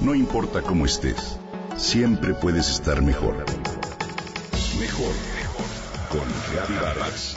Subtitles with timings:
[0.00, 1.38] No importa cómo estés,
[1.76, 3.36] siempre puedes estar mejor.
[4.78, 5.64] Mejor, mejor.
[6.10, 7.36] Con Vargas.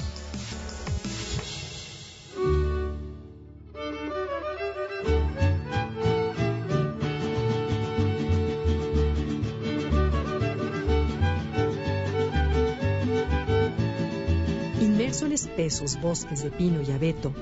[14.81, 17.33] Inmerso en espesos bosques de pino y abeto,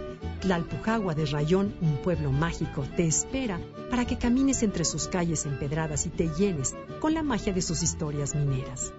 [0.41, 3.59] Tlalpujagua de Rayón, un pueblo mágico, te espera
[3.89, 7.81] para que camines entre sus calles empedradas y te llenes con la magia de sus
[7.83, 8.93] historias mineras.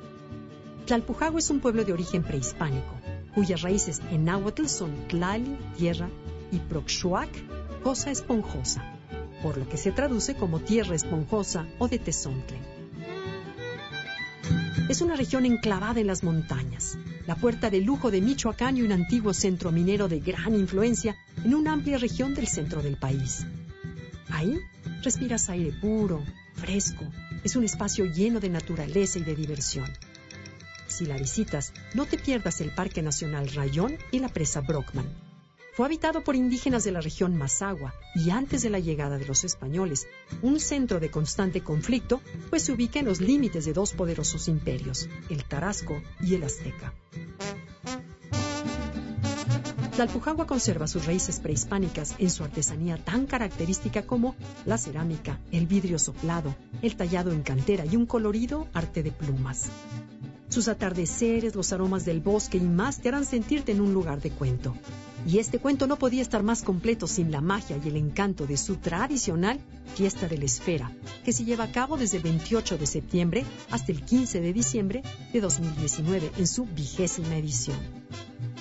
[0.86, 2.94] Tlalpujagua es un pueblo de origen prehispánico,
[3.34, 6.08] cuyas raíces en náhuatl son tlali, tierra,
[6.52, 7.28] y proxuac,
[7.82, 8.82] cosa esponjosa,
[9.42, 12.58] por lo que se traduce como tierra esponjosa o de tezontle.
[14.88, 18.92] Es una región enclavada en las montañas, la puerta de lujo de Michoacán y un
[18.92, 23.46] antiguo centro minero de gran influencia en una amplia región del centro del país.
[24.30, 24.58] Ahí
[25.02, 26.22] respiras aire puro,
[26.54, 27.04] fresco,
[27.44, 29.90] es un espacio lleno de naturaleza y de diversión.
[30.86, 35.25] Si la visitas, no te pierdas el Parque Nacional Rayón y la presa Brockman.
[35.76, 39.44] Fue habitado por indígenas de la región Mazagua y antes de la llegada de los
[39.44, 40.06] españoles,
[40.40, 45.06] un centro de constante conflicto, pues se ubica en los límites de dos poderosos imperios,
[45.28, 46.94] el Tarasco y el Azteca.
[49.96, 55.98] Tlalpujagua conserva sus raíces prehispánicas en su artesanía tan característica como la cerámica, el vidrio
[55.98, 59.68] soplado, el tallado en cantera y un colorido arte de plumas.
[60.56, 64.30] Sus atardeceres, los aromas del bosque y más te harán sentirte en un lugar de
[64.30, 64.74] cuento.
[65.26, 68.56] Y este cuento no podía estar más completo sin la magia y el encanto de
[68.56, 69.60] su tradicional
[69.94, 70.90] Fiesta de la Esfera,
[71.26, 75.02] que se lleva a cabo desde el 28 de septiembre hasta el 15 de diciembre
[75.30, 77.76] de 2019 en su vigésima edición.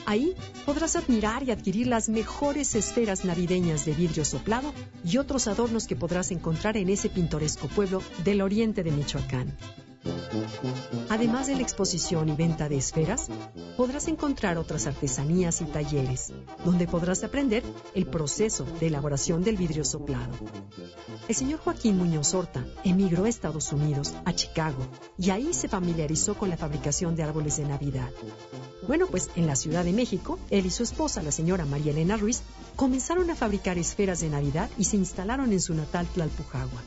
[0.05, 4.73] Ahí podrás admirar y adquirir las mejores esferas navideñas de vidrio soplado
[5.05, 9.55] y otros adornos que podrás encontrar en ese pintoresco pueblo del oriente de Michoacán.
[11.09, 13.27] Además de la exposición y venta de esferas,
[13.77, 16.33] podrás encontrar otras artesanías y talleres,
[16.63, 20.33] donde podrás aprender el proceso de elaboración del vidrio soplado.
[21.27, 24.85] El señor Joaquín Muñoz Horta emigró a Estados Unidos, a Chicago,
[25.17, 28.11] y ahí se familiarizó con la fabricación de árboles de Navidad.
[28.87, 32.17] Bueno, pues en la Ciudad de México, él y su esposa, la señora María Elena
[32.17, 32.41] Ruiz,
[32.75, 36.81] comenzaron a fabricar esferas de Navidad y se instalaron en su natal Tlalpujagua,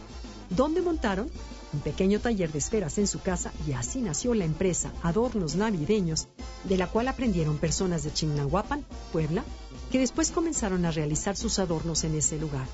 [0.51, 1.29] donde montaron
[1.73, 6.29] un pequeño taller de esferas en su casa y así nació la empresa Adornos Navideños,
[6.65, 9.45] de la cual aprendieron personas de Chignahuapan, Puebla,
[9.91, 12.67] que después comenzaron a realizar sus adornos en ese lugar.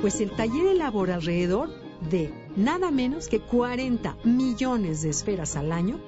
[0.00, 1.70] Pues el taller elabora alrededor
[2.08, 6.00] de nada menos que 40 millones de esferas al año,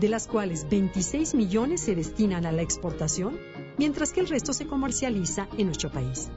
[0.00, 3.38] de las cuales 26 millones se destinan a la exportación,
[3.78, 6.28] mientras que el resto se comercializa en nuestro país.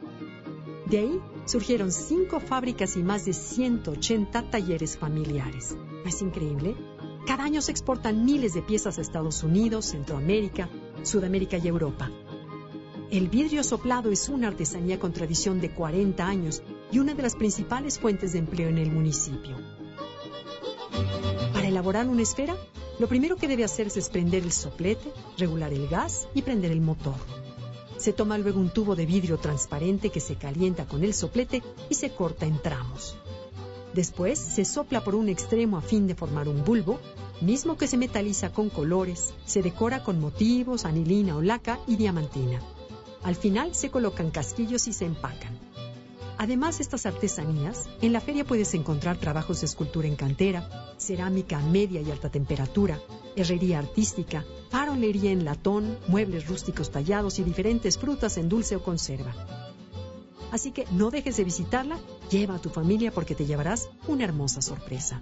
[0.88, 5.76] De ahí surgieron cinco fábricas y más de 180 talleres familiares.
[5.76, 6.76] ¿No es increíble?
[7.26, 10.70] Cada año se exportan miles de piezas a Estados Unidos, Centroamérica,
[11.04, 12.10] Sudamérica y Europa.
[13.12, 17.36] El vidrio soplado es una artesanía con tradición de 40 años y una de las
[17.36, 19.58] principales fuentes de empleo en el municipio.
[21.54, 22.56] Para elaborar una esfera,
[23.00, 26.82] lo primero que debe hacerse es prender el soplete, regular el gas y prender el
[26.82, 27.16] motor.
[28.02, 31.94] Se toma luego un tubo de vidrio transparente que se calienta con el soplete y
[31.94, 33.16] se corta en tramos.
[33.94, 37.00] Después se sopla por un extremo a fin de formar un bulbo,
[37.42, 42.60] mismo que se metaliza con colores, se decora con motivos, anilina o laca y diamantina.
[43.22, 45.71] Al final se colocan casquillos y se empacan.
[46.42, 51.60] Además de estas artesanías, en la feria puedes encontrar trabajos de escultura en cantera, cerámica
[51.60, 53.00] a media y alta temperatura,
[53.36, 59.36] herrería artística, farolería en latón, muebles rústicos tallados y diferentes frutas en dulce o conserva.
[60.52, 62.00] Así que no dejes de visitarla,
[62.32, 65.22] lleva a tu familia porque te llevarás una hermosa sorpresa.